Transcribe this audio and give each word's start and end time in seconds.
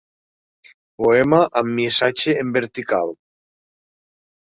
Poema 1.03 1.43
amb 1.63 1.71
missatge 1.81 2.37
en 2.47 2.57
vertical. 2.59 3.17